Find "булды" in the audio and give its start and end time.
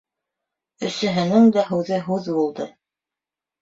2.43-2.71